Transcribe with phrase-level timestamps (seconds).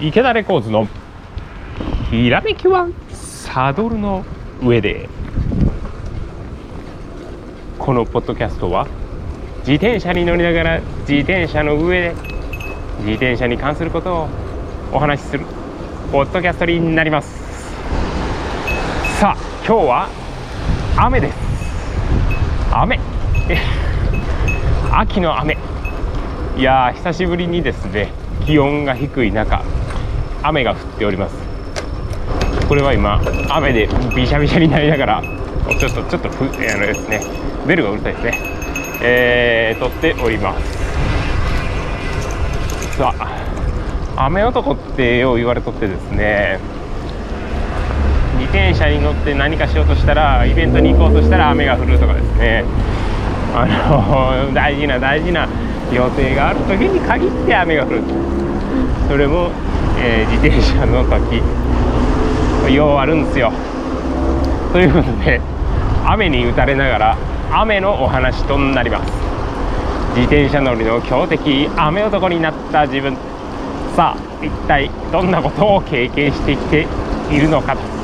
[0.00, 0.88] 池田レコーズの
[2.10, 4.24] ひらめきはサドルの
[4.62, 5.08] 上で。
[7.78, 8.86] このポッドキャストは
[9.58, 12.14] 自転車に乗りながら自転車の上で
[13.00, 14.28] 自転車に関することを
[14.90, 15.44] お話しする
[16.10, 17.44] ポッドキャストになります。
[19.20, 19.36] さあ
[19.66, 20.08] 今日は
[20.96, 21.36] 雨です。
[22.72, 22.98] 雨。
[24.90, 25.58] 秋の雨。
[26.56, 28.12] いやー久しぶりにですね
[28.46, 29.62] 気温が低い中
[30.44, 31.34] 雨が降っております。
[32.68, 35.22] これは今雨でびしゃびしゃになりながら
[35.80, 37.20] ちょっとちょっとふあのですね
[37.66, 38.32] ベルがうるさいですね。
[39.02, 40.84] えー、撮っております。
[42.98, 46.60] さあ雨男ってよう言われとってですね
[48.38, 52.64] 自転車に乗って何かしようとしたらイベントに行こうとしたら雨が降るとかですね。
[53.56, 53.66] あ
[54.48, 55.48] の大事な大事な
[55.92, 58.02] 予定がある時に限って雨が降る。
[59.08, 59.50] それも、
[59.98, 61.42] えー、自転車の時
[62.74, 63.52] ようあるんですよ。
[64.72, 65.40] ということで
[66.06, 67.16] 雨に打たれながら
[67.52, 69.12] 雨のお話となります。
[70.16, 73.16] 自転車乗りの強敵雨男になった自分。
[73.96, 76.86] さあ一体どんなことを経験してきて
[77.30, 77.94] いるのかと。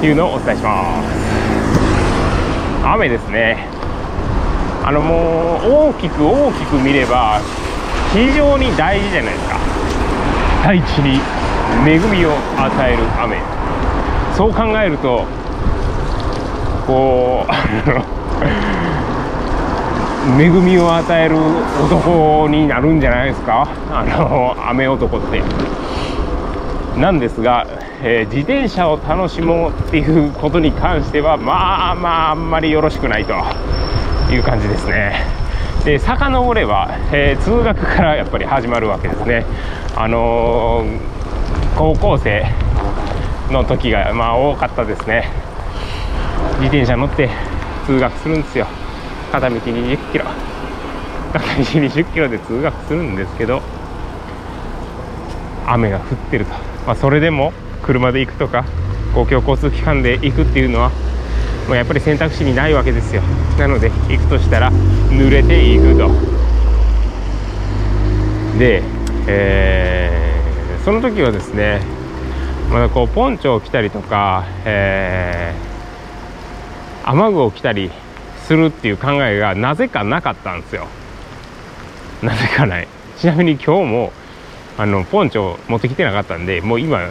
[0.00, 1.08] いうのをお伝えします。
[2.84, 3.66] 雨ですね。
[4.84, 7.40] あのもう大きく大きく見れば
[8.12, 9.47] 非常に大事じゃないですか。
[10.64, 11.20] 大地に
[11.86, 13.36] 恵みを与える雨。
[14.36, 15.24] そう考えると
[16.86, 17.50] こう
[20.40, 21.36] 恵みを与える
[21.84, 23.66] 男になるんじゃないですか？
[23.92, 25.42] あの雨男って。
[27.00, 27.66] なんですが、
[28.02, 33.34] えー、自転車を楽しもうっていうことに関してはまあまああんまりよろしくないと
[34.32, 35.37] いう感じですね。
[35.88, 39.46] で遡れば、えー、通学からやっぱり始まるわけですね。
[39.96, 40.98] あのー、
[41.78, 42.44] 高校生
[43.50, 45.30] の時がまあ多かったですね。
[46.60, 47.30] 自転車乗って
[47.86, 48.66] 通学するんですよ。
[49.32, 50.26] 片道20キロ。
[51.32, 53.62] 片道20キロで通学するんですけど
[55.66, 56.52] 雨が降ってると、
[56.86, 58.66] まあ、それでも車で行くとか
[59.14, 60.90] 公共交通機関で行くっていうのは
[61.68, 63.22] まあ、やっぱり選択肢にないわけですよ。
[63.58, 66.08] なので行くとしたら濡れていくと。
[68.58, 68.82] で、
[69.26, 71.80] えー、その時はですね
[72.70, 77.90] まだこうポンチョを着たりとか、えー、雨具を着たり
[78.46, 80.86] するっていう考えがなぜかなかったんですよ。
[82.22, 82.88] なぜかない。
[83.18, 84.12] ちなみに今日も
[84.78, 87.08] あのポンチョ持ってきてなかったんでもう今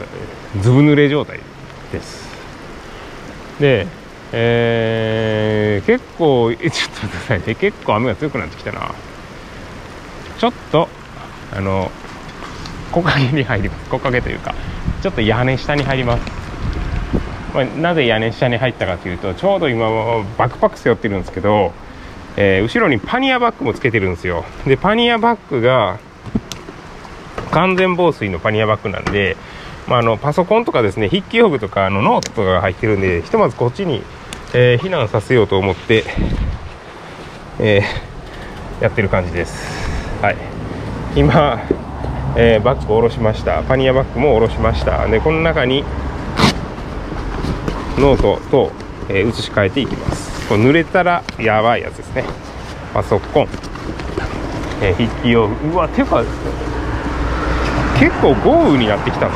[0.61, 1.39] ずぶ濡れ状態
[1.91, 2.27] です。
[3.59, 3.85] で
[4.33, 7.55] えー、結構ちょっと待ってくださいね。
[7.55, 8.93] 結構雨が強くなってきたな。
[10.37, 10.87] ちょっと
[11.53, 11.91] あの
[12.91, 13.89] 木陰に入ります。
[13.89, 14.53] 木陰というか
[15.01, 16.23] ちょっと屋根下に入ります、
[17.53, 19.89] まあ、なぜ屋根下に入ったかというとちょうど今
[20.37, 21.71] バックパック背負ってるんですけど、
[22.35, 24.43] えー、後ろにパニアバッグもつけてるんですよ。
[24.65, 25.99] でパニアバッグが
[27.51, 29.37] 完全防水のパニアバッグなんで
[29.87, 34.03] まあ、あのパソコンとかですね筆記用具とかあのノートとかが入ってるんでひとまずこっちに
[34.53, 36.05] えー、避難させようと思って、
[37.59, 39.67] えー、やってる感じです。
[40.21, 40.37] はい、
[41.15, 41.59] 今、
[42.37, 43.61] えー、バッグを下ろしました。
[43.63, 45.05] パニアバッグも下ろしました。
[45.07, 45.83] で、この中に
[47.97, 48.71] ノートと、
[49.09, 50.47] え移し替えていきます。
[50.47, 52.23] これ濡れたらやばいやつですね。
[52.93, 53.47] パソコン、
[54.81, 55.47] え筆記用。
[55.47, 56.23] うわ、てか、
[57.99, 59.33] 結構豪雨になってきたぞ。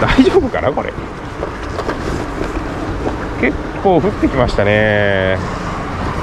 [0.00, 0.92] 大丈夫かなこれ。
[3.84, 5.36] 構降ってきましたね。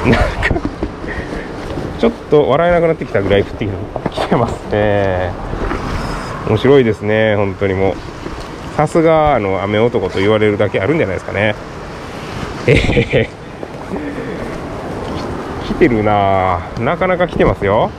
[0.04, 0.20] なんか
[2.00, 3.68] ちょっと笑えなくなってきたぐらい降って
[4.10, 5.30] きてますね。
[6.48, 7.96] 面白いですね本当にもう。
[8.76, 11.54] さすがあの雨男と言われるだけあるんじゃないですかね。
[12.66, 13.30] えへへ。
[15.68, 16.62] 来てるな。
[16.80, 17.92] なかなか来てますよ。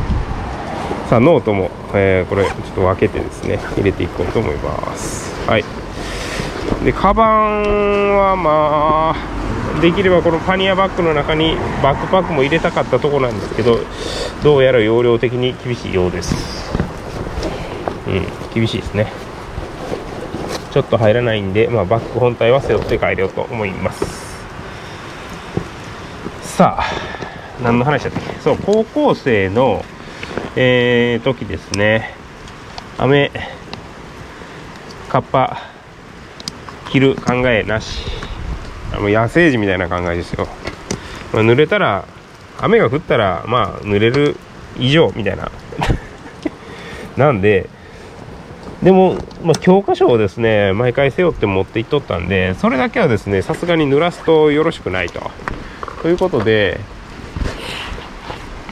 [1.10, 5.34] さあノートも、えー、これちょっと分けてですね入れていこうと思います。
[5.46, 5.64] はい。
[6.84, 13.78] でカバンはまあできればこのパニアバッグの中にバックパックも入れたかったとこなんですけど
[14.42, 16.34] どうやら容量的に厳しいようです。
[18.06, 19.12] うん厳しいですね。
[20.70, 24.04] ちょっと入らないんで、まあ、バッグ本体は背負って帰ろうと思います。
[26.42, 26.84] さあ
[27.62, 28.40] 何の話だったっけ？
[28.40, 29.84] そう高校生の
[30.56, 32.14] えー、時ですね。
[32.98, 33.30] 雨
[35.08, 35.67] カッパ
[36.90, 38.28] 着る考えなし。
[38.92, 40.48] あの野生児みたいな考えですよ、
[41.32, 42.04] まあ、濡れたら
[42.58, 44.36] 雨が降ったらまあ濡れる
[44.78, 45.50] 以上みたいな。
[47.16, 47.68] なんで
[48.82, 55.30] でも、まあ、教科書をですね毎回背負って持っていっとったんでそれだけはですねさすがに濡らすとよろしくないと。
[56.02, 56.78] ということで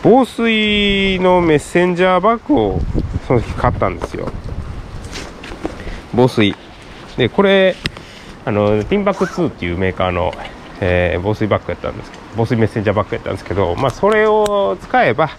[0.03, 2.81] 防水のメッセンジャーバッグを
[3.27, 4.31] その日買ったんですよ。
[6.15, 6.55] 防水。
[7.17, 7.75] でこれ
[8.47, 10.33] あのティンバック2っていうメーカーの、
[10.81, 15.31] えー、防水バッグやったんです防水メッセンジャーバッグやったんですけど、まあ、それを使えば、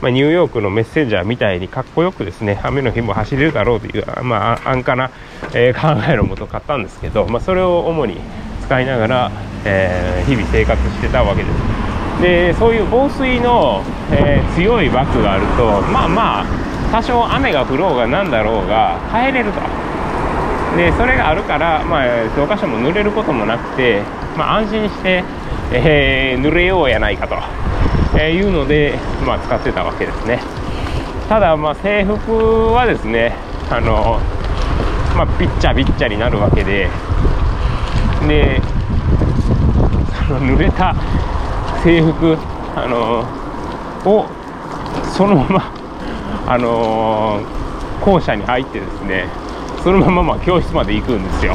[0.00, 5.10] まあ、ニューヨークのメッセンジャーみたいにかっこよくですね雨の日も走れるだろうという、まあ、安価な、
[5.52, 8.16] えー、考えのもと買ったんですけど、まあ、それを主に
[8.62, 9.32] 使いながら、
[9.66, 12.22] えー、日々生活してたわけです。
[12.22, 16.46] でそういう防水の、えー、強いバッグがあるとまあまあ
[16.90, 19.83] 多少雨が降ろうが何だろうが耐えれると。
[20.76, 24.02] でそれがあるから、まあ、教科書も濡れることもなくて、
[24.36, 25.24] まあ、安心して、
[25.72, 27.36] えー、濡れようやないかと、
[28.18, 30.40] えいうので、まあ、使ってたわけですね。
[31.28, 33.34] ただ、まあ、制服はですね
[33.70, 34.20] あの、
[35.16, 36.88] まあ、ピッチャビッチャになるわけで
[38.28, 38.60] で
[40.26, 40.94] その濡れた
[41.82, 42.36] 制服
[42.76, 43.24] あの
[44.10, 44.26] を
[45.16, 45.72] そのまま
[46.46, 47.40] あの
[48.02, 49.28] 校舎に入ってですね
[49.84, 51.54] そのまままあ教室まで行くんですよ。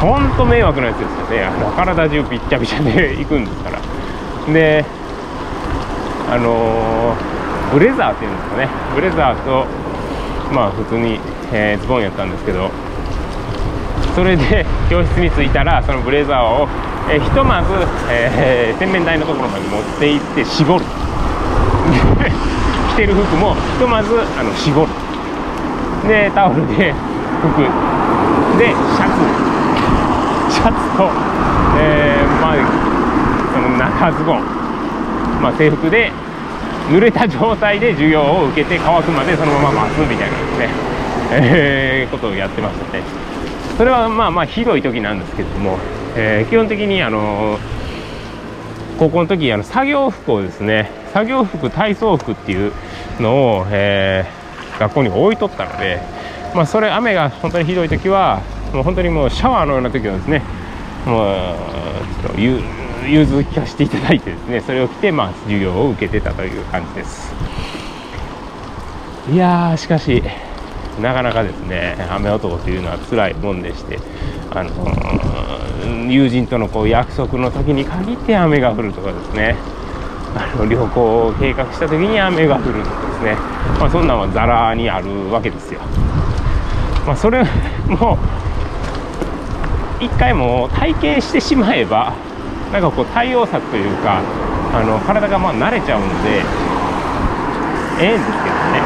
[0.00, 1.44] ほんと迷惑なやつですよね。
[1.44, 3.78] あの体中びっちゃびちゃで行くんですから。
[4.50, 4.86] で
[6.30, 7.18] あのー、
[7.74, 8.68] ブレザーっていうんですかね。
[8.94, 9.66] ブレザーと
[10.54, 11.20] まあ普通に、
[11.52, 12.70] えー、ズボンやったんですけど。
[14.14, 16.66] それで教室に着いたらそのブレザーを、
[17.10, 17.68] えー、ひとまず、
[18.10, 20.84] えー、洗面台のところまで持って行って絞る。
[22.96, 24.92] 着てる服もひとまずあの絞る。
[26.08, 26.94] でタオルで
[27.40, 27.62] 服。
[28.58, 29.50] でシャツ。
[30.50, 31.08] シャツと、
[31.78, 32.56] えー、まあ
[33.54, 34.42] その中ズボン、
[35.40, 36.12] まあ、制服で
[36.88, 40.68] 濡れた状態で授業を受けて乾くまでそのまま待つみたいなですね、
[41.30, 43.02] えー、ことをやってましたね。
[43.78, 45.78] それはまあまあひどい時なんですけども、
[46.16, 47.58] えー、基本的にあの
[48.98, 52.72] 高校の時あの作業服をですね作業服体操服っていう
[53.20, 56.00] のを、えー、学校に置いとったので
[56.54, 58.42] まあ、それ雨が本当にひどい時は
[58.72, 60.42] もう本当にもうシャワーのような時はですね
[61.06, 61.34] もう
[62.22, 67.32] ちょっと融通聞かせていただいてですねそれを着てまあ授業を受けてたという感じです。
[69.32, 70.22] いやーしかし
[71.00, 73.98] なかなかですね雨男というのは辛いもんでして
[74.50, 79.56] あの友人とのこう約束の時に限って雨が降るとかですね
[80.34, 83.34] あの旅行を計画した時に雨が降るとかですね、
[83.78, 85.80] まあ、そんなんはざらにあるわけですよ。
[87.06, 87.42] まあ、それ
[87.86, 88.18] も
[90.00, 92.14] 一回も体験してしまえば
[92.72, 94.22] なんかこう対応策というか
[94.72, 96.42] あの体がまあ慣れちゃうので
[98.00, 98.80] ええんですけどね。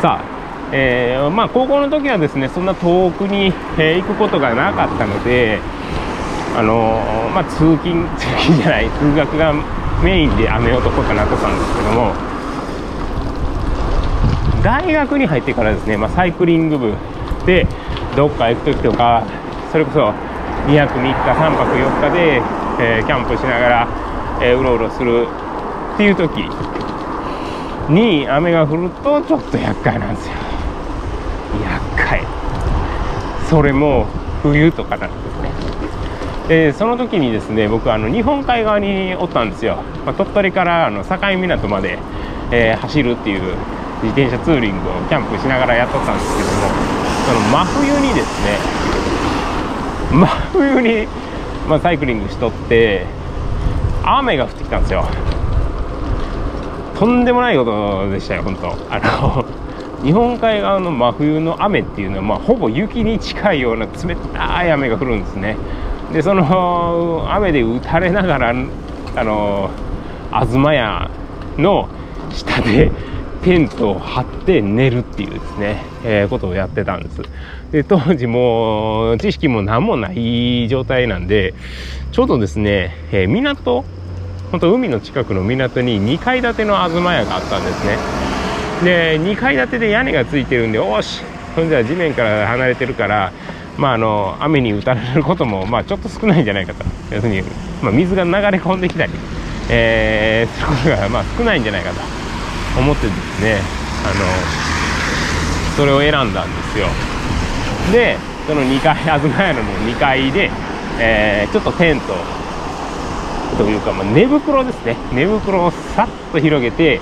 [0.00, 0.24] さあ
[0.70, 5.58] えー、まあ高校の時はですねそんな遠くに、え、行くことがなかったので
[6.56, 9.54] あのー、まあ、通勤通勤じゃない通学が
[10.02, 12.12] メインで雨男かなとかんですけども
[14.68, 16.94] 大学に入ってからですね、まあ、サイクリング部
[17.46, 17.66] で
[18.14, 19.26] どっか行く時とか
[19.72, 20.00] それこそ
[20.68, 22.42] 2泊3日3泊4日で、
[22.78, 23.88] えー、キャンプしながら、
[24.42, 25.26] えー、うろうろする
[25.94, 26.32] っていう時
[27.90, 30.34] に雨が降るとちょっと厄介なんですよ。
[31.64, 32.22] 厄介。
[33.48, 34.04] それも
[34.42, 35.50] 冬とかなんですね。
[36.48, 41.98] でその時にですね僕あの日本海側におったんですよ、まあ、鳥取からあの境港まで、
[42.52, 43.56] えー、走るっていう
[44.02, 46.88] 自転車ツーリングをキャンプしながらやっとったんですけども
[47.26, 48.58] その真冬にですね
[50.12, 51.08] 真冬に、
[51.68, 53.06] まあ、サイクリングしとって
[54.04, 55.04] 雨が降ってきたんですよ。
[56.98, 58.68] とんでもないことでしたよ本当。
[58.90, 59.44] あの
[60.02, 65.56] 日本海側の真冬の雨っていうのは、まあ、ほぼ雪に近いような冷たい雨が降るんですね。
[66.12, 68.54] でその雨で打たれながら
[69.16, 69.70] あの
[70.30, 71.10] 東屋
[71.58, 71.88] の
[72.30, 72.90] 下で
[73.42, 77.22] テントを張って寝るっていうですね、えー、ことをやってたんです。
[77.72, 81.54] で当時も知識も何もない状態なんで
[82.12, 83.84] ちょうどですね、えー、港
[84.50, 87.96] 本当海の近くの港に2階建ての東屋があったんですね。
[88.84, 91.22] で2階建てで屋根がついてるんでおし
[91.54, 93.32] それじゃ地面から離れてるから
[93.78, 96.84] まあ、あの雨に打たれることも、まあ、ちょっと少ないんじゃないかと。
[97.14, 97.42] 要するに、
[97.80, 99.12] まあ、水が流れ込んできたり、
[99.70, 102.17] えー、することが、まあ、少ないんじゃないかと。
[102.78, 103.60] 思ってですね
[104.04, 104.14] あの
[105.76, 106.86] それを選んだんですよ。
[107.92, 108.16] で
[108.46, 110.50] その2階 東屋の2階で、
[110.98, 112.14] えー、ちょっとテント
[113.56, 114.96] というか、まあ、寝袋ですね。
[115.12, 117.00] 寝袋をさっと広げて、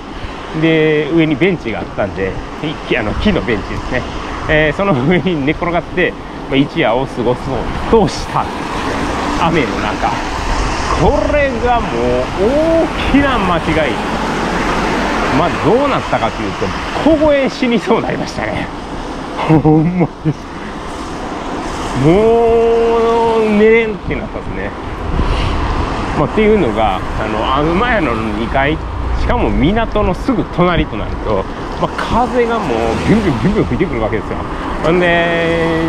[0.61, 2.31] で上にベンチがあったんで
[2.97, 4.01] あの木のベンチですね、
[4.49, 6.13] えー、その上に寝転がって、
[6.49, 7.45] まあ、一夜を過ごそう
[7.91, 8.45] とした
[9.41, 10.37] 雨の中。
[10.99, 11.91] これがもう
[12.41, 14.16] 大きな間違い。
[15.37, 16.65] まあどうなったかというと
[17.09, 18.67] 小声死にそうになりましたね。
[19.47, 20.33] ほんまに。
[22.05, 24.69] もう寝れんってなったんですね、
[26.19, 28.77] まあ、っていうのがあの東屋の2階。
[29.19, 31.43] しかも港のすぐ隣となると、
[31.81, 32.69] まあ、風がもう
[33.09, 34.37] ビュンビュンビュンビュン吹いてくるわけですよ。
[34.85, 35.81] ほんで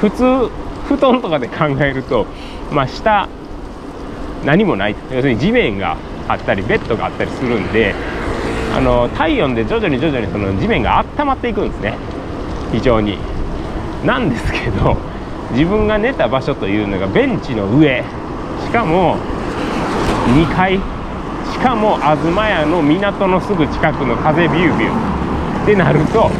[0.00, 0.50] 普通
[0.88, 2.26] 布団とかで考えると、
[2.72, 3.28] まあ、下
[4.44, 4.96] 何もない。
[5.12, 5.96] 要するに地面が
[6.28, 7.94] あったりベッドがあったりするんで
[8.74, 11.96] あの体温で徐々に徐々にその地面が温まっていくんですね。
[12.72, 13.18] 非常に。
[14.04, 14.96] なんですけど
[15.52, 18.02] 自分が寝た場所というのがベンチの上。
[18.64, 19.16] しかも
[20.34, 20.80] 2階。
[21.52, 25.62] しかも東屋の港のすぐ近くの風ビュービュー。
[25.62, 26.30] ってなると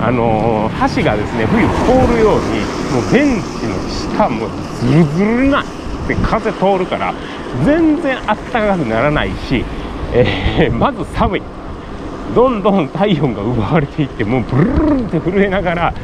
[0.00, 2.60] あのー、橋がですね冬凍るように
[2.92, 4.48] もうベンチの下も
[4.80, 5.64] ズルズルなっ
[6.06, 7.14] て風通るから
[7.64, 9.64] 全然あったかくならないし、
[10.12, 11.42] えー、 まず寒い。
[12.34, 15.94] どんどん体温が奪われていってもうブルルルって震えながら、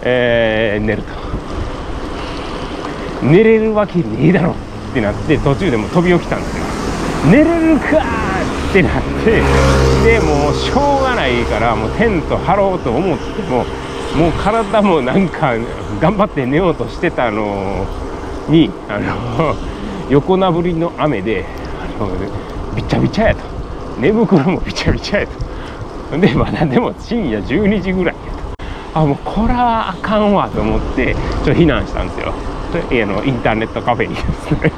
[0.00, 1.12] えー、寝ると
[3.22, 4.54] 寝れるわけねえだろっ
[4.94, 6.64] てなって途中でも飛び起きたんですよ
[7.30, 8.02] 寝れるか
[8.70, 9.42] ってなって
[10.04, 13.64] でもうしょうがないからもうテント張ろうと思っても
[14.16, 15.54] もう体もなんか
[16.00, 17.86] 頑張って寝ようとしてたの
[18.48, 19.73] にあの
[20.10, 21.44] 横殴りの雨で
[21.80, 22.10] あの
[22.74, 23.42] びちゃびちゃやと。
[23.98, 26.18] 寝袋もびちゃびちゃやと。
[26.18, 28.32] でまだでも深夜12時ぐらいや
[28.92, 29.00] と。
[29.00, 32.32] あもうこれはあかんわと思ってちょっと避難したんですよ。
[32.74, 34.72] あのインターネットカフェにですね。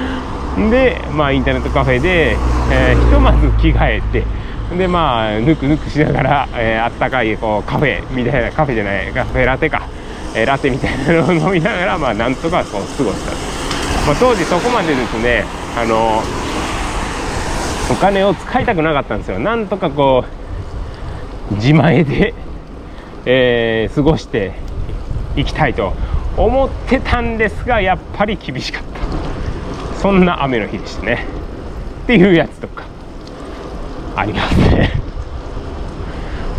[0.70, 2.36] でまあインターネットカフェで、
[2.70, 4.24] えー、ひとまず着替えて
[4.76, 9.82] でまあぬくぬくしながら、えー、あったかいこうカフェみたいなカフェじゃないカフェラテか、
[10.34, 13.53] えー、ラテみたいなのを飲みながらまあなんとかこう過ごした
[14.06, 15.44] まあ、当時そこまでですね
[15.76, 16.22] あの
[17.90, 19.38] お金を使いたくなかったんですよ。
[19.38, 20.24] なんとかこ
[21.50, 22.34] う自前で、
[23.26, 24.52] えー、過ごして
[25.36, 25.92] いきたいと
[26.36, 30.00] 思ってたんですがやっぱり厳しかった。
[30.00, 31.26] そんな雨の日でしたね。
[32.04, 32.84] っていうやつとか
[34.16, 34.92] ありますね。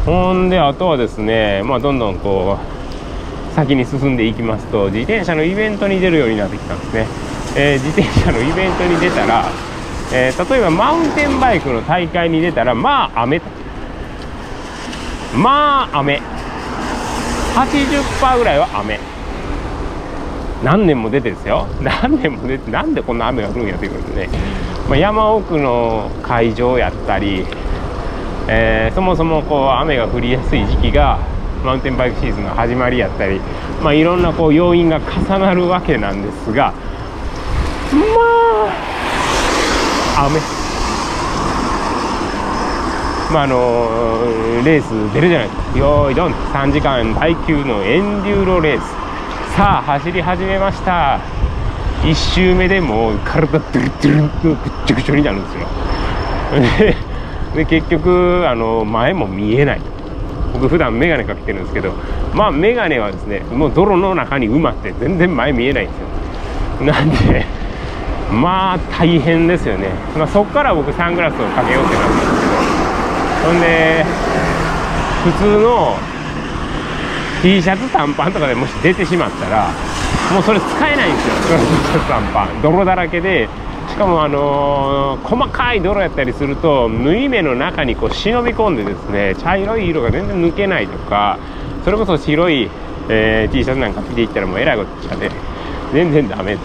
[0.06, 2.58] ほんであとはですねまあどんどんこ
[3.52, 7.35] う先に進んでいきますと自転車のイベントに出るようになってきたんですね。
[7.58, 9.46] え、自転車のイベントに出たら、
[10.12, 13.42] え、例えばマウンテンバイクの大会に出たらまあ雨。
[15.34, 16.22] まあ雨。
[17.56, 19.00] 80%ぐらいは雨。
[20.64, 21.68] 何年も出てですよ。
[21.82, 24.28] 何年も出てなんでこんな雨が降るんやっていうことで。
[24.28, 24.30] ね、
[24.90, 27.46] まあ、山奥の会場やったり、
[28.48, 31.18] えー、そもそもこう雨が降りやすい時期が
[31.64, 33.40] マウンテンバイクシーズンの始まりやったり、
[33.82, 36.74] まあ、いろんなこう要因が重なるわけなんですが
[40.18, 40.40] あ雨。
[43.34, 45.80] まああのレース出るじゃないですか。
[45.80, 46.34] よーいどん。
[46.34, 48.84] 3時間耐久のエンデューロレース。
[49.56, 51.20] さあ走り始めました。
[52.06, 55.68] 1周目でもう体ドゥルドゥルとぐっちょぐちょになるんですよ
[57.56, 59.82] で結局あの前も見えない
[60.54, 61.94] 僕普段眼鏡かけてるんですけど
[62.36, 66.00] まあ眼鏡はですねもう泥の中に埋まって全然前見えないんです
[66.84, 67.46] よなんで
[68.36, 72.56] まあ大変ですよね、まあ、そこから僕サングラスをかけようってなったんですけど。
[73.46, 74.06] ほんで
[75.24, 75.98] 普通の
[77.42, 79.70] T シャツ短パンとかでもし出てしまったら
[80.34, 81.60] もうそれ使えないんですよ。
[81.60, 82.62] T シャツ短パン。
[82.62, 83.48] 泥だらけで。
[83.90, 91.38] しかもあのー、細かい泥やったりすると縫い目の中にこう忍び込んでですね茶色い色が全然抜けないとか
[91.86, 92.70] それこそ白い、
[93.10, 95.30] えー、T シャツなんか着ていったらもうえらいことしちゃって
[95.94, 96.58] 全然ダメ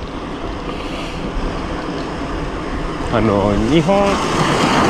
[3.12, 4.06] あの日本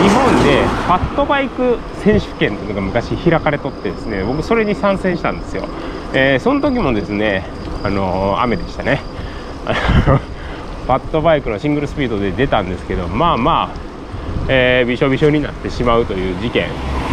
[0.02, 5.66] 日本でファットバイク選手権というのが昔開かれとってですね僕それに参戦したんですよ、
[6.12, 7.46] えー、その時もですね
[7.82, 9.00] あの雨でしたね。
[9.64, 13.76] ファットバイクのシングルスピードで出たんですけどまあまあ、
[14.48, 16.64] えー、びしょびしょになってしまうという事件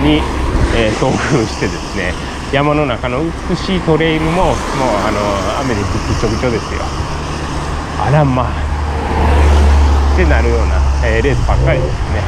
[0.04, 0.22] に、
[0.76, 2.14] えー、遭遇してですね
[2.52, 4.56] 山の中の美しいトレイルももう
[5.08, 6.82] あの雨でぐちょぐちょですよ。
[8.02, 8.78] あらまあ。
[10.18, 12.22] ってなるような、えー、レースばっかりですね。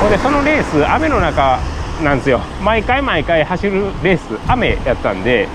[0.00, 1.58] ほんでそのレース雨の中
[2.02, 2.40] なんですよ。
[2.62, 5.48] 毎回毎回走るレース雨やったんで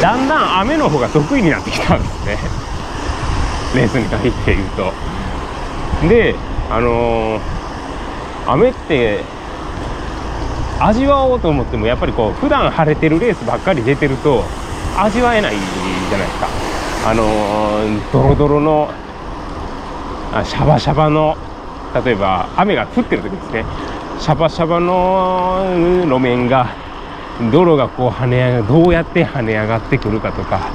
[0.00, 2.38] だんだん雨の方が得意になってきたんですね。
[3.74, 4.92] レースに限って言うと。
[6.08, 6.34] で
[6.70, 7.40] あのー、
[8.46, 9.20] 雨って
[10.78, 14.44] 味わおうと思ってもやっぱりこう普段晴れてるレースばっかり出てると
[14.98, 16.48] 味わえないじゃないですか。
[17.08, 18.90] あのー、ドロドロの
[20.44, 21.36] シャバシャバの
[22.04, 23.64] 例えば雨が降ってる時ですね。
[24.18, 25.64] シャバシャバの
[26.06, 26.74] 路面が
[27.52, 30.70] 泥がこう跳ね上がどうやって跳ね上がってくるかとか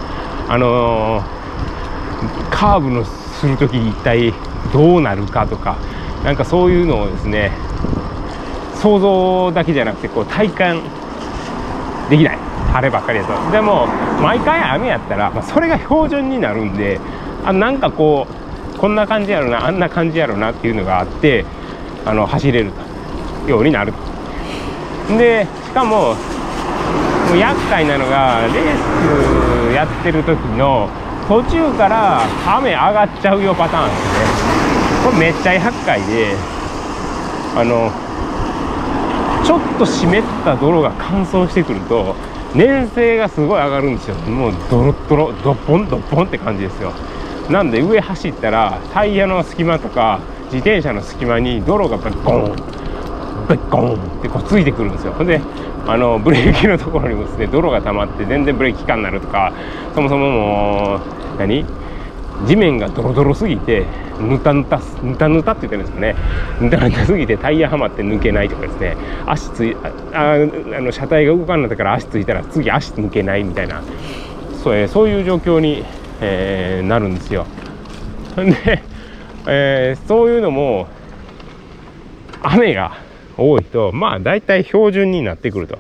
[0.48, 4.34] あのー、カーブのする時一体
[4.72, 5.78] どうなるかとか
[6.24, 7.52] なんかそういうのをですね
[8.76, 10.82] 想像だけじゃなくてこう体感
[12.10, 12.38] できない。
[12.72, 13.52] 晴ればっかりだと。
[13.52, 13.88] でも
[14.22, 17.00] 毎回雨やったら、まあ、それが標準になるんで
[17.44, 18.41] あなんかこう
[18.82, 21.46] こんな感じやろなあんな感じやろなっていうのがあって
[22.04, 22.72] あの走れる
[23.48, 23.94] ようになる
[25.18, 30.90] でしかももう厄介なのがレースやってる時の
[31.28, 32.24] 途中から
[32.58, 35.06] 雨上がっちゃうよパターンですね。
[35.06, 36.36] これめっちゃ厄介で
[37.56, 37.92] あの
[39.46, 42.16] ちょっと湿った泥が乾燥してくると
[42.56, 44.16] 粘性がすごい上がるんですよ。
[44.16, 46.92] もうドロドロドッポンドッポンって感じですよ。
[47.50, 52.56] なんで上走ったらタイヤの隙間とか自転車の隙間に泥がベッコン。
[53.48, 53.94] ベッコン。
[54.20, 55.14] ってこうついてくるんですよ。
[55.14, 55.42] ほんで
[55.88, 59.52] あのブレーキのところにもですね泥が溜まって全然ブレーキ効かんなるとか
[59.96, 61.00] そもそももう
[61.40, 61.66] 何？
[62.48, 63.86] 地面がドロドロすぎて
[64.20, 66.16] ぬたぬたぬたぬたって言ってるんですかね。
[66.60, 68.96] ぬたぬたすぎてタイヤはまって抜けないとかですね。
[69.28, 69.76] 足つい
[70.14, 70.38] ああ
[70.82, 73.84] の車体が動かんなったから足ついたら次足抜けないみたいな。
[74.64, 75.84] そう,、そういう状況に、
[76.22, 77.46] えー、なるんですよ。
[78.38, 78.82] で、
[79.48, 80.88] えー、そういうのも
[82.44, 82.98] 雨が
[83.38, 85.78] 多いとまあ大体標準になってくると。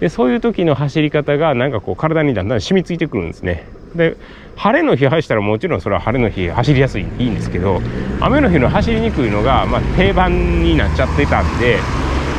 [0.00, 3.66] でそういう時の走り方がなんかこう体にだんだん染みついてくるんですね。
[3.94, 4.16] で
[4.56, 7.80] 晴れの日走ったらもちろんそれは晴れの日走りやすいいいんですけど
[8.20, 11.78] 雨の日の走りにくいのが、まあ、定番になっちゃってたんで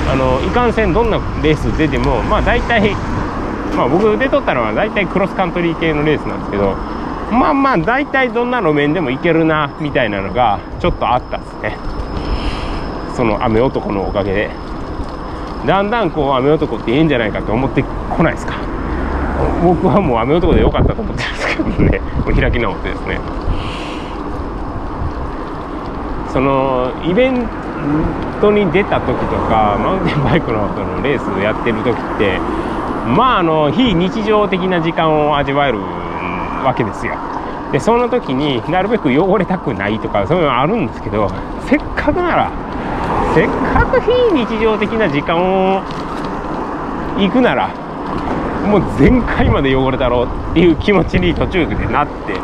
[0.09, 2.93] あのいかんせんどんなレース出てもまあ大体、
[3.75, 6.75] まあ、僕出とったのは大体クロスカントリー系のレースなんですけど
[7.31, 11.77] まあまあ大体どんな路面でもいけるなみたいなのがちょっとあったんですね。
[13.15, 14.49] その雨男のおかげで。
[15.65, 18.53] だんだんこう雨男っていいんじゃないかと思ってこないですか。
[19.63, 21.99] 僕はもう雨男でよかったと思ってるんですけどね。
[22.23, 23.19] もう開き直ってですね。
[26.31, 27.47] そのイベン
[28.41, 32.39] トに出た時とかマウンテンバイクののレースやってる時って
[33.07, 35.79] まああの非日常的な時間を味わえる
[36.65, 37.13] わけですよ。
[37.71, 41.29] でその時になるべく汚れたくないとかそういうのあるんですけど
[41.65, 42.51] せっかくなら
[43.33, 45.81] せっかく非日常的な時間を
[47.17, 47.69] 行くなら
[48.65, 52.35] もう全開まで汚れたろうっていう気持ちに途中でなって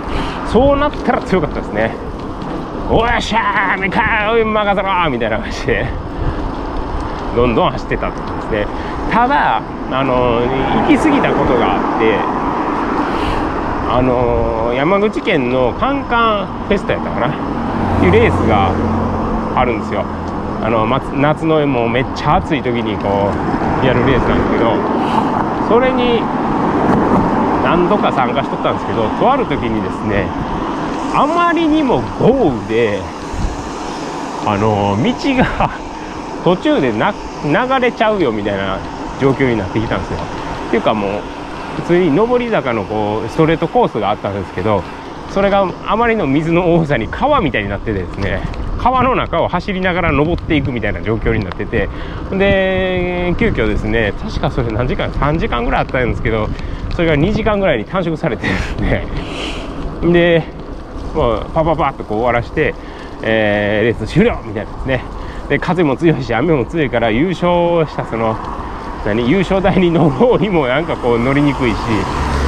[0.51, 1.95] そうなったら強かったですね。
[2.89, 5.88] おっしゃーめかー任せろみたいな感じで
[7.36, 8.67] どんどん走ってたってことですね。
[9.12, 10.41] ただあの
[10.88, 12.40] 行き過ぎたことがあって
[13.93, 17.27] あの山口県のカンカンフェスタやったかな？
[17.27, 18.71] っていうレースが
[19.60, 20.06] あるんですよ
[20.63, 20.88] あの
[21.19, 23.30] 夏のもうめっちゃ暑い時にこ
[23.84, 24.71] うやるレースなんですけど
[25.67, 26.21] それに
[27.67, 30.25] 何度か参加しとったんですけどとある時にですね
[31.13, 33.01] あまりにも豪雨で
[34.45, 35.69] あの道が
[36.45, 38.77] 途中で流れちゃうよみたいな
[39.19, 40.17] 状況になってきたんですよ。
[40.67, 41.12] っていうかもう
[41.75, 44.84] 普通に上り坂のこうストレートコースがあったんですけど
[45.31, 48.41] それがあまりの水の多さに川みたいになってですね
[48.77, 51.88] 川の中を走りながら登っていくみたいな状況になってて
[52.31, 56.49] で急遽ですね確かそれ何時間3時間ぐらいあったんですけど
[56.95, 59.05] それが2時間ぐらいに短縮されてですね
[60.12, 60.43] で
[61.13, 62.73] もうパパパッとこう終わらして、
[63.21, 65.03] えー、レース終了みたいなですね。
[65.49, 68.38] で風も強いし雨も強いから優勝したその
[69.05, 69.29] 何？
[69.29, 71.75] 優勝台に乗ろうにもなんかこう乗りにくいし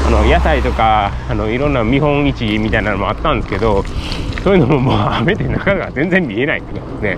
[0.06, 3.84] あの屋台とかあのいろんな見本市みたいなのもあったんですけど
[4.44, 7.18] そういうのももう雨で中が全然見えないっていうです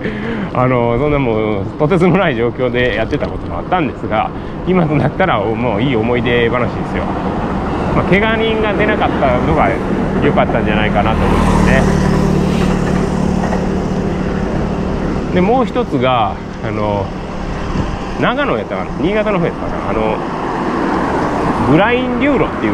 [0.54, 4.30] あのそんなもうとてつもない状況でやってたこともあったんですが
[4.66, 7.04] 今となったらもういい思い出話ですよ、
[7.94, 9.68] まあ、怪我人が出なかったのが
[10.24, 11.82] 良かったんじゃないかなと思いますね。
[15.34, 17.04] でもう一つがあの
[18.20, 18.90] 長野やったかな？
[19.00, 19.90] 新潟の方やったかな？
[19.90, 20.16] あの
[21.70, 22.72] グラインデューロっていう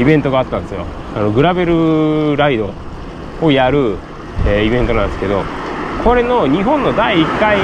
[0.00, 0.84] イベントがあったんですよ。
[1.16, 2.72] あのグラベルライド
[3.42, 3.96] をやる、
[4.46, 5.42] えー、イベントなんですけど
[6.02, 7.58] これの日本の第1回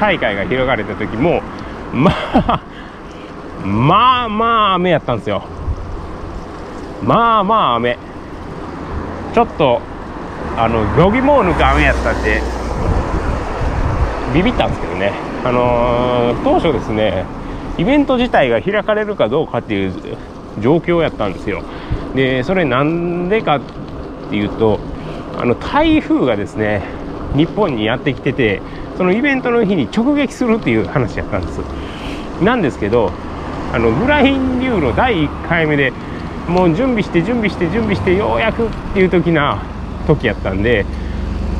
[0.00, 1.40] 大会が開かれた時も
[1.92, 2.60] まあ
[3.64, 5.42] まあまあ雨やったんですよ。
[7.04, 7.98] まあまあ雨。
[9.34, 9.80] ちょっと
[10.56, 12.42] あのどぎもを抜く雨やったんで
[14.34, 15.12] ビビったんですけどね、
[15.44, 17.24] あのー、当初ですね
[17.78, 19.92] イベント自体が開かれるかどうかっていう
[20.60, 21.62] 状況やったんですよ。
[22.14, 23.60] でそれなんでかっ
[24.30, 24.78] ていうと
[25.38, 26.82] あの台風がですね
[27.34, 28.60] 日本にやってきてて
[28.96, 31.60] そのイベントの日に直撃するっていう話やったんです。
[32.42, 33.10] なんですけど
[33.72, 35.92] あのグライン流の第1回目で
[36.46, 39.62] もう準備して準備して準備してようやくっていう時な
[40.06, 40.84] 時やったんで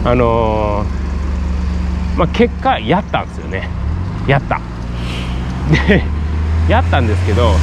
[0.05, 1.02] あのー、
[2.17, 3.69] まあ、結果やったんですよね。
[4.27, 4.61] やった。
[5.89, 6.03] で
[6.69, 7.55] やったんですけど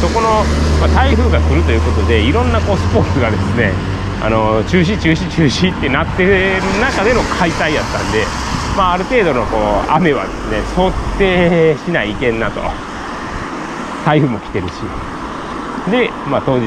[0.00, 0.44] そこの、
[0.80, 3.72] まあ、台風が来るということでいろんなこうスポーツがですね
[4.22, 8.24] あの中止中止中止ってなってる中での開催やったんで、
[8.76, 12.60] まあ、ある程度のこう雨はですね想定しないいけんなと。
[14.04, 14.72] 台風も来てるし。
[15.90, 16.66] で、まあ、当日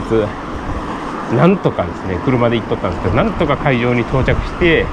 [1.35, 4.85] なんとかですね車で行っとったんですけどなんとか会場に到着して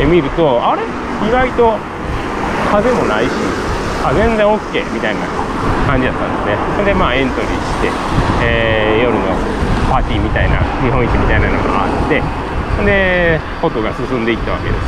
[0.00, 0.82] え見るとあれ？
[1.22, 1.76] 意外と
[2.70, 3.30] 風もないし
[4.04, 4.58] あ全然 OK
[4.92, 5.20] みたいな
[5.86, 6.84] 感じだったんですね。
[6.84, 7.90] でまあエントリーして、
[8.44, 9.20] えー、夜の
[9.90, 12.22] パーティーみたいな日本一みたいなのがあって
[12.84, 14.80] でことが進んでいったわけです。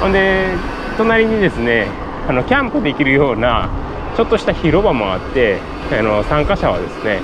[0.00, 0.54] ほんで
[0.96, 1.86] 隣にですね
[2.28, 3.68] あのキャンプできるような
[4.16, 5.60] ちょっとした広場もあって
[5.92, 7.20] あの参加者はですね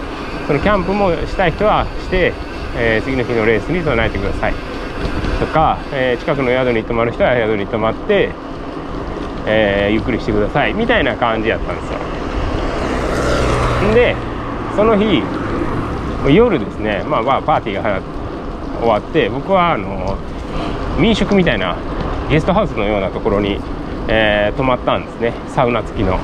[0.46, 2.32] そのキャンプもしたい人はして、
[2.76, 4.73] えー、次の日のレースに備えてください。
[5.40, 8.30] とか、えー、近くの宿に泊まる人は宿に泊まって、
[9.46, 11.98] えー、ゆっくりしてくださいみたいな感じやったんですよ。
[13.94, 14.16] で
[14.74, 15.22] その日
[16.33, 18.00] 夜ですね、まあ、まあパーティーが
[18.80, 20.16] 終わって僕はあの
[20.98, 21.76] 民宿みたいな
[22.30, 23.61] ゲストハウスのようなところに、
[24.09, 26.18] えー、泊まったんですねサウナ付きの。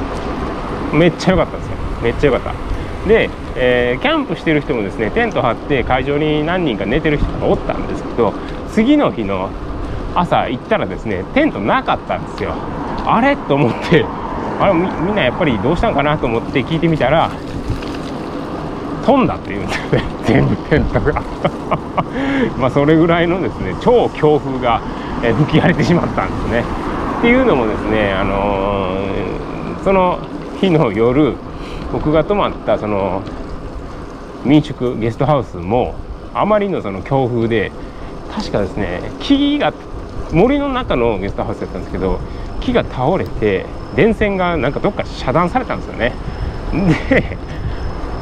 [0.92, 1.76] めっちゃ良かったんですよ。
[2.02, 3.09] めっちゃ良かった。
[3.09, 8.33] で、えー、キャンプしてる人もですねテント張って会場に何人か寝てる人がおったんですけど
[8.72, 9.50] 次の日の
[10.14, 12.54] 朝行ったらですねテントなかったんですよ。
[13.06, 13.37] あれ？
[13.37, 14.04] と思って。
[14.61, 14.74] あれ？
[14.74, 17.30] みんなやっぱりどうしたんかなと思って聞いてみたら
[19.04, 20.02] 飛んだっていうんですよね。
[20.24, 21.22] 全部テントが。
[22.59, 24.80] まあそれぐらいのですね超強風が
[25.22, 26.64] 吹き荒れてしまったんですね。
[27.18, 30.18] っていうのもですねあのー、その
[30.61, 31.35] 日の夜
[31.92, 33.22] 僕が泊まったその
[34.44, 35.94] 民宿ゲストハウスも
[36.33, 37.72] あまりのその強風で
[38.34, 39.72] 確かですね木が
[40.32, 42.20] 森の中のゲストハウスだったんですけど
[42.60, 43.66] 木が倒れて
[43.96, 46.12] 電線がなんかどっか遮断されたんですよね。
[47.10, 47.36] で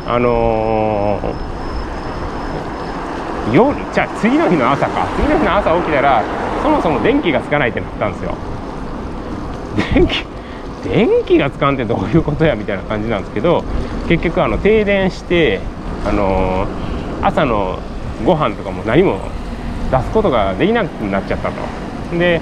[0.07, 5.07] あのー、夜じゃあ次の日の朝か。
[5.17, 6.23] 次の日の朝起きたら
[6.63, 8.35] そもそも電気がつかないってなったんですよ。
[9.95, 10.25] 電気
[10.83, 13.63] 電気がつかんってどういうことやみたいな感じなんですけど
[14.09, 15.61] 結局あの停電して
[16.07, 17.79] あのー、朝の
[18.25, 19.21] ご飯とかも何も
[19.91, 21.55] 出すことができなくなっちゃったと。
[22.19, 22.41] で、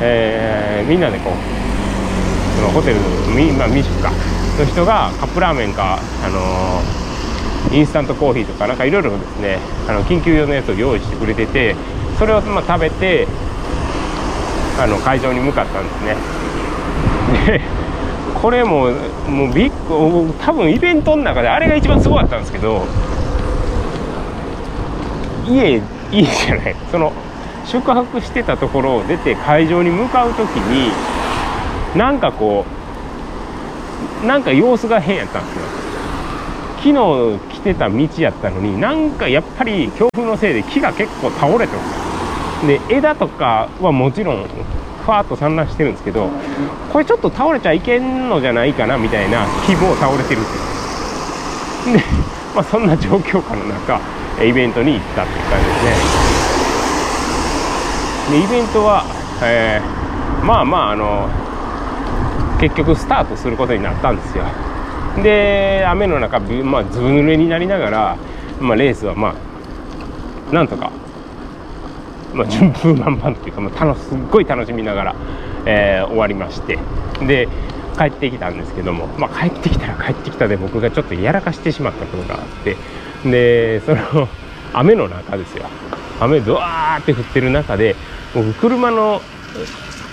[0.00, 2.96] えー、みんなでこうそのホテル
[3.34, 4.10] み、まあ、民宿か。
[4.58, 11.76] の人がカップラーメンか、あのー、インスタントコーヒーとかなんかいろいろですねあの緊急用のやつを用意してくれてて
[12.18, 13.26] それをまあ食べて
[14.80, 16.16] あの会場に向かったんですね。
[17.46, 17.60] で
[18.40, 18.90] これも
[19.28, 22.84] もうビッグ多分イベントの中であれが一番すごかったんですけど
[25.46, 26.76] 家いいじゃない。
[26.90, 27.12] その
[27.66, 30.90] 宿泊してたところを出て会場に向かう時に
[31.98, 32.64] なんかこ
[34.22, 35.62] うなんか様子が変やったんですよ。
[36.78, 41.82] 昨日来てた道やったのになんかやっぱり強風のせいで木が結構倒れてま
[42.62, 42.66] す。
[42.66, 44.46] で枝とかはもちろん
[45.04, 46.28] ふわっと散乱してるんですけど
[46.92, 50.42] これちょっと倒れちゃいけんのじゃないかなみたいな木も倒れてるっ
[51.84, 51.92] て。
[51.98, 52.04] で、
[52.54, 54.00] まあ、そんな状況下の中
[54.44, 55.90] イベントに行ったっていう感じですね。
[58.30, 59.04] でイベントは、
[59.42, 61.28] えー、まあまああの
[62.60, 64.44] 結局スタートすることになったんですよ。
[65.22, 68.16] で雨の中、まあ、ずぶ濡れになりながら、
[68.60, 69.34] まあ、レースはま
[70.50, 70.90] あなんとか、
[72.34, 75.14] まあ、 順風満帆っていうか、まあ、楽すっごい楽しみながら、
[75.66, 76.78] えー、終わりまして。
[77.26, 77.48] で
[77.98, 82.76] 帰ってきたんですけども、まあ、帰ってきたら帰ってきたで僕がちょっとやらかしてしまったことがあって
[83.24, 84.28] でその
[84.72, 85.64] 雨の中ですよ。
[86.20, 87.94] 雨ドワーって降ってる中で
[88.34, 89.20] 僕車の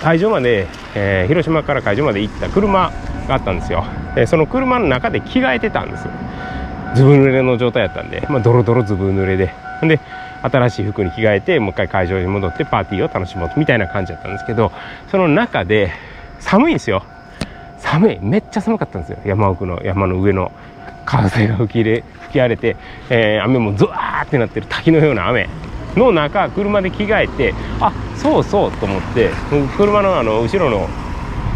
[0.01, 2.91] 会場まで、えー、広島から会場まで行った車
[3.27, 3.83] があったんですよ、
[4.15, 6.07] え、その車の中で着替えてたんです
[6.95, 9.53] ずぶ濡れの状態やったんで、まあ、ドロドロずぶ濡れで。
[9.81, 9.99] で
[10.41, 14.71] 新しい服に着替えてもう一回会場に戻ってパーティーを楽しもうみたいな感じだったんですけど
[15.09, 15.91] その中で
[16.39, 17.03] 寒いんですよ。
[17.79, 18.19] 寒い。
[18.21, 19.17] めっちゃ寒かったんですよ。
[19.25, 20.51] 山奥の山の上の
[21.05, 22.75] 風が吹きれ吹き荒れて、
[23.09, 25.47] えー、雨もズワーってなってる滝のような雨
[25.95, 29.29] の中車で着替えてあそうそうと思って
[29.77, 30.89] 車のあの後ろの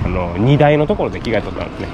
[0.05, 1.87] あの荷台のところで着替えとったんですね。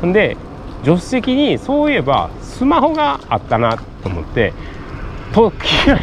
[0.00, 0.36] ほんで
[0.82, 4.52] 助手席にそういえばスマホがあったなと思って
[5.32, 5.54] と着
[5.86, 6.00] 替え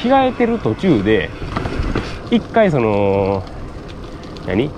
[0.00, 1.30] 着替えてる途中で
[2.30, 3.42] 一回その
[4.46, 4.70] 何？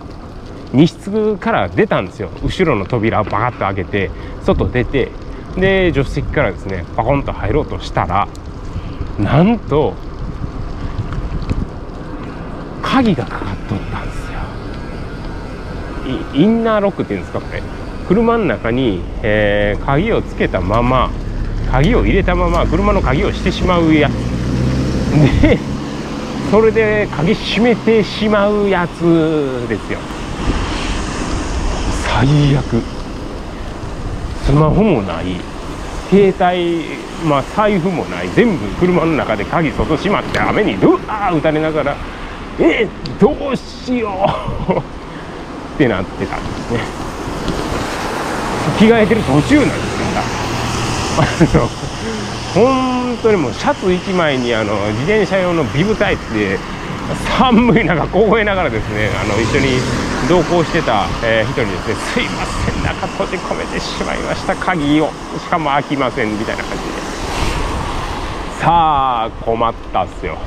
[0.73, 2.31] 荷室から出たんですよ。
[2.43, 4.11] 後ろの扉をバカッと開けて
[4.43, 5.11] 外出て
[5.57, 8.29] で助手席からですねパコンと入ろうとしたら
[9.19, 9.95] なんと
[12.83, 14.39] 鍵がかかっとったんですよ。
[16.35, 17.63] インナーロックっていうんですかこれ。
[18.07, 21.11] 車の中に、えー、鍵をつけたまま
[21.73, 24.13] 鍵を入れたまま車の鍵をしてしまうやつ。
[25.43, 25.59] で
[26.51, 29.99] それで鍵閉めてしまうやつですよ。
[32.07, 32.94] 最悪。
[34.45, 35.37] スマホもない。
[36.11, 36.85] 携帯
[37.27, 38.29] まあ財布もない。
[38.31, 41.97] 全部車の中で鍵外閉まって雨にうわー打たれながら
[42.59, 42.87] え
[43.19, 44.11] どうしよ
[44.69, 44.73] う。
[45.75, 47.05] ってなってたんですね。
[48.79, 49.75] 着替えてる途中なんで
[51.47, 51.67] すから
[52.55, 56.59] 本当にもうシャツ1枚にあの自転車用のビブタイツで
[57.39, 59.79] 寒い中凍えながらですねあの一緒に
[60.29, 62.83] 同行してた、えー、人にですね「すいません。
[62.83, 64.57] 中閉じ込めてしまいました。
[64.57, 65.11] 鍵を。
[65.39, 66.91] しかも開きません」みたいな感じで。
[68.61, 70.39] さあ困ったっすよ。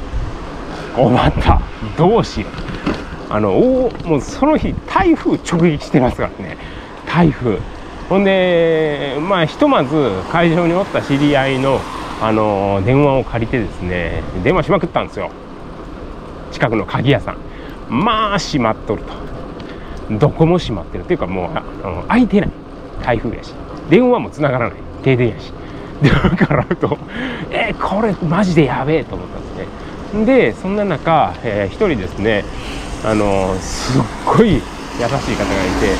[0.95, 1.61] 困った。
[1.95, 3.33] どうしよう。
[3.33, 6.57] あのおもうその日台風直撃してますからね。
[7.05, 7.59] 台風。
[8.09, 11.79] ほんでまあひとまず会場におった知り合いの
[12.19, 15.29] あの電話を借りてですね電話しまくったんですよ。
[16.51, 17.37] 近くの鍵屋さん。
[17.89, 19.36] まあ閉まっとると。
[20.11, 21.03] どこも閉まってる。
[21.03, 22.49] っていうかもうあの開いてない。
[23.03, 23.53] 台風やし。
[23.89, 24.79] 電話もつながらない。
[25.03, 25.51] 停電やし。
[26.01, 26.97] だからと
[27.49, 30.25] えこれマジでやべえと思ったんですね。
[30.25, 32.45] でそんな中、えー、一人ですね
[33.03, 34.65] あのすっごい優しい
[35.01, 35.17] 方がい
[35.81, 35.95] て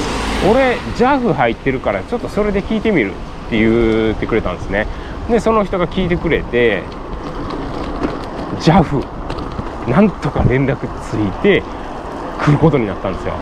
[0.50, 3.12] 俺 JAF 入ってるからちょっとそれで聞いてみる
[3.48, 4.88] って言ってくれたんですね。
[5.30, 6.84] でその人が聞いてくれて
[8.60, 9.04] JAF
[9.89, 11.63] なんとか連絡ついて
[12.39, 13.34] 来ることになったんですよ。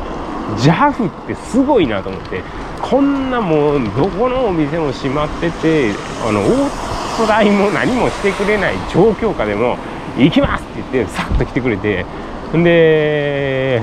[0.57, 2.41] JAF ってすごいなと思って
[2.81, 5.91] こんなもうどこのお店も閉まってて
[6.25, 9.77] あのオート代も何もしてくれない状況下でも
[10.17, 12.05] 行きますって言ってさっと来てくれて
[12.55, 13.81] んで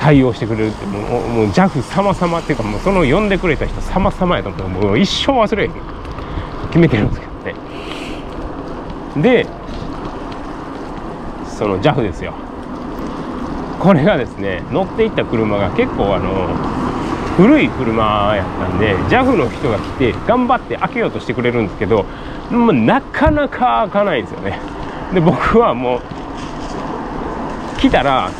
[0.00, 5.72] 対応してくれるってもうもう JAF 様々っていうかもうその呼んでくれた人様々やと思ってもう一生忘れへん。
[6.68, 7.54] 決めてるんですけどね。
[9.22, 9.46] で
[11.46, 12.34] その JAF ですよ。
[13.80, 16.48] これがですね乗っていった車が結構あの
[17.36, 22.04] 古い車やったんで JAF の人が来て頑張って開けようとしてくれるんですけど
[22.50, 24.58] もうなかなか開かないんですよね。
[25.14, 26.00] で僕はもう
[27.80, 28.30] 来たら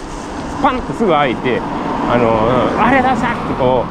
[0.60, 3.84] パンとすぐ開いてあのあれださってこ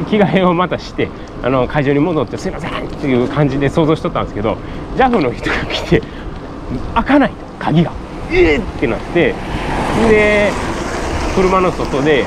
[0.00, 1.08] う着替えをまたして
[1.42, 4.56] あの会場に戻ってすいませんっていう感じで想像しとったんですけど
[4.96, 6.02] JAF の人が来て
[6.94, 7.92] 開かないと鍵が
[8.30, 9.34] えっ、ってなって
[10.08, 10.50] で
[11.34, 12.24] 車の外で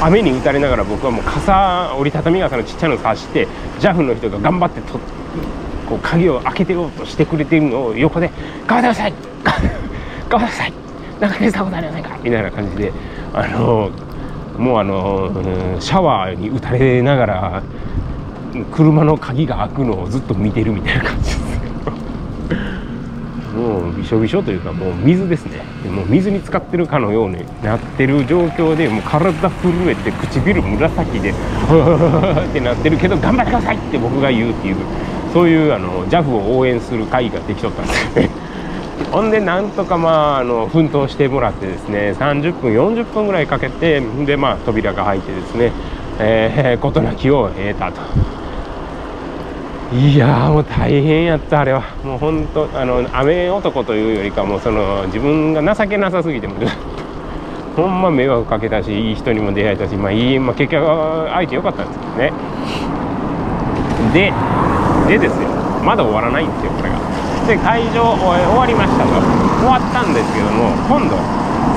[0.00, 3.48] 雨に打たれながら僕はもう傘折りたたみ傘のちっちゃいの差して
[3.80, 4.98] JAF の人が頑張ってと
[5.88, 8.30] こう鍵を開けてようとしてくれているのを横で
[8.66, 9.12] 「頑張ってください
[9.42, 10.72] 頑張ってください
[11.20, 12.92] なんかしたことありませんか?」みたいな感じで
[13.34, 13.90] あの
[14.58, 15.30] もうあの
[15.80, 17.62] シャワーに打たれながら
[18.72, 21.47] 車の鍵が開くのをずっと見てるみたいな感じです。
[23.98, 25.62] びしょびしょというかもう水ですね。
[25.90, 31.30] もう水に浸かってるかのようになってる状況でもう体震えて唇紫で
[32.48, 34.76] ってなってるけど頑張ってくださいって僕が言うっていう
[35.32, 38.16] そういうあの JAF を応援する会ができとったんです。
[38.16, 38.30] よ ね
[39.12, 45.72] ほんでなんとかまああの奮闘してもらってですね30分40分ぐらいかけてでまあ扉が開いてですね
[46.20, 48.37] えー、事なきを得たと。
[49.92, 51.82] いやもう大変やったあれは。
[52.04, 56.56] もう本当あの雨男というよりかもその自分が情けなさすぎても
[57.74, 60.84] ほんま迷惑かけたしいい人にも出会えたしまあいい、まあ、結局
[61.32, 62.32] 相手良かったんですけどね。
[64.12, 64.32] で
[65.08, 65.48] でですよ。
[65.82, 66.96] まだ終わらないんですよこれが。
[67.46, 69.10] で会場終わりましたと。
[69.58, 71.16] 終わったんですけども今度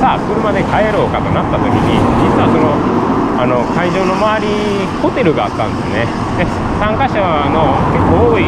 [0.02, 1.96] さあ車で帰ろうかとなった時に
[2.28, 3.01] 実はその
[3.42, 4.54] あの会場の周り
[5.02, 6.06] ホテルがあったんですね。
[6.38, 6.46] で
[6.78, 7.18] 参加者
[7.50, 8.46] の結構多い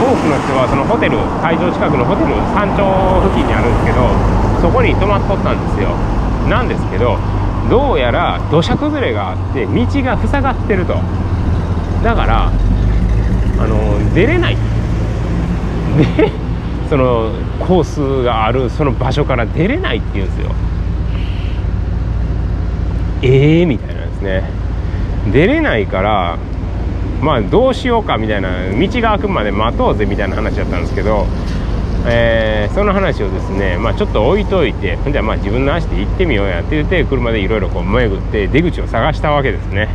[0.00, 4.08] 多くの人はそのホテル会場近くのホテル山頂付近にあるんですけど
[4.64, 5.92] そこに泊まっとったんですよ。
[6.48, 7.18] なんですけど
[7.68, 10.96] どうやら土砂崩れがあって道が塞がってると。
[12.02, 14.56] だからあの出れない。
[16.16, 16.32] で
[16.88, 20.50] そのコースがあるその場所から出れないっていうんですよ。
[23.22, 24.42] ええー、みたいなんですね。
[25.32, 26.38] 出れないから
[27.20, 31.26] まあどうしようかみたいな道が開くまで待とうぜみたいな話だったんですけど、
[32.06, 39.88] えー、その話をですね、まあ、ちょっと置いといてじゃあまあ自分の足で行ってみようやって言って車でいろいろこう巡って出口を探したわけですね。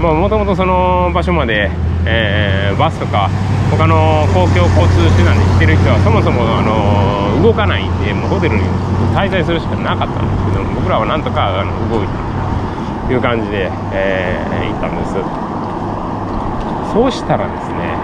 [0.00, 1.70] まあもともとその場所まで、
[2.06, 3.28] えー、バスとか
[3.70, 8.62] 他の公共交通手段で来てる人はそもそも、あの動かないんでもうホテルに
[9.14, 10.53] 滞在するしかなかったんですけど
[10.84, 12.12] 僕らはなんとかあの動いた
[13.08, 15.14] という感じで、えー、行ったんです。
[16.92, 17.96] そうしたらですね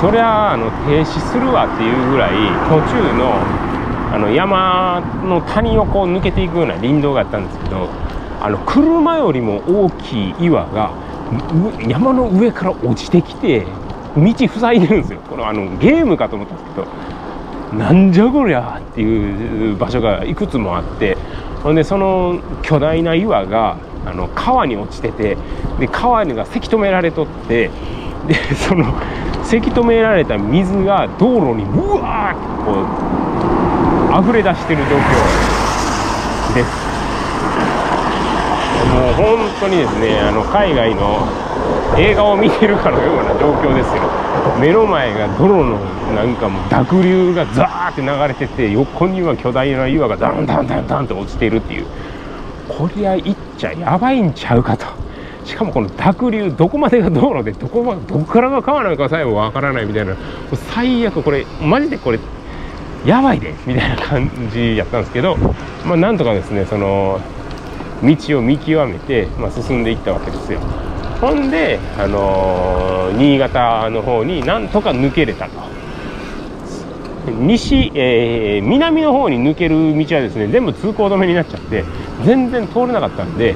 [0.00, 2.32] そりゃあの停止するわっていうぐらい
[2.68, 3.30] 途中の
[4.12, 7.88] あの山の谷をこう抜けていくような林道があったんですけど
[8.40, 10.90] あの車よりも大きい岩が
[11.86, 13.64] 山の上から落ちてきて
[14.16, 15.20] 道塞いでるんですよ。
[15.20, 16.88] これあのゲームかと思ったんですけど
[17.78, 21.16] なんじゃこりゃっていう場所がいくつもあって
[21.62, 25.36] ほんでその巨大な岩があの川に落ちてて
[25.78, 27.70] で川がせき止められとって
[28.26, 28.86] で その
[29.42, 32.72] せき止められた水が道路にうわーってこ
[34.18, 35.58] う溢れ出してる状況。
[36.54, 36.88] です。
[38.94, 41.26] もう本当にですねあの海外の
[41.96, 44.02] 映画を見てるかのような状況ですよ。
[44.60, 45.78] 目の前が泥の
[46.14, 51.86] なんかもう濁流がザーって流れてて横には巨大な岩がダンダンダンダンって落ちているっていう。
[52.68, 54.86] こりゃ行っちゃやばいんちゃうかと。
[55.44, 60.14] しかもこの濁流どこまでが道路でどこ,、ま、どこからが川なのかさえもわからないみたいな。
[60.72, 62.18] 最悪これマジでこれ
[63.06, 65.36] やばいでみたいな感じやったんですけど。
[65.86, 67.20] まあなんとかですねその
[68.02, 70.60] 道を見極めて、まあ、進んでいったわけですよ。
[71.20, 75.68] ほんで、あのー、新潟の方になんとか抜けれたと。
[77.30, 81.84] 西、えー、南の方に抜ける道はですね全部通行止めになっちゃって
[82.24, 83.54] 全然通れなかったんで、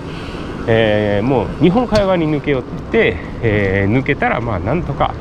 [0.66, 5.14] えー、もう日本海側に抜けようって言って、えー、抜けたらまあなんとか、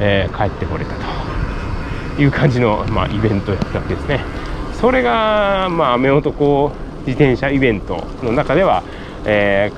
[0.00, 0.94] え帰ってこれた
[2.16, 4.20] という感じの、まあ、イベントやったわけですね。
[4.80, 6.72] それが、まあ、雨男
[7.06, 8.82] 自転車イベントの中では、
[9.24, 9.72] え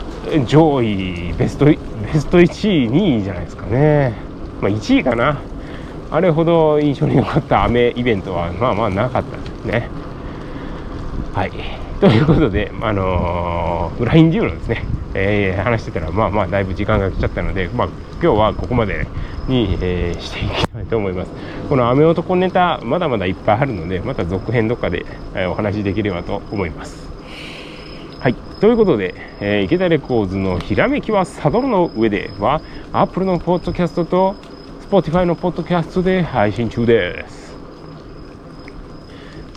[0.47, 1.77] 上位ベストベ
[2.15, 4.15] スト1位2位じゃないですかね
[4.61, 5.41] まあ1位かな
[6.11, 9.89] あれほど印象に残った雨イベントはまあまあなかったですね。
[11.35, 11.51] はい。
[12.01, 14.85] ということで、あのー、ブラインデューのですね、
[15.15, 19.07] えー、話してたら、まあまあだいぶ時間が来ちゃったので、まあ今日はここまで
[19.49, 21.31] に、えー、していきたいと思います。
[21.69, 27.16] この雨男ネタ、まだまだいっぱいあるので、また続編どっかで、え、お話しできればと思います。
[28.27, 28.35] はい。
[28.35, 32.61] ということで、えー、池田レコーズのひらめきはサドルの上では、
[32.93, 34.35] アップルのポッドキャストと
[34.91, 37.55] Spotify のポッドキャストで配信中です。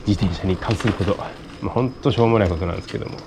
[0.05, 1.17] 自転車に関すること、
[1.63, 3.17] まあ、ほんとしょうもないことなんですけども、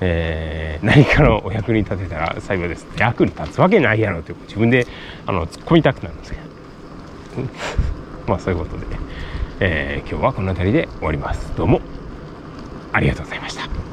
[0.00, 2.86] えー、何かのお役に立てたら幸いです。
[2.96, 4.86] 役に立つわけないやろという自分で
[5.26, 6.42] あの突っ込みたくなるんですけど。
[8.32, 8.86] まあそういうことで、
[9.60, 11.54] えー、今日はこの辺りで終わります。
[11.54, 11.82] どうも。
[12.94, 13.89] ありがとうございました。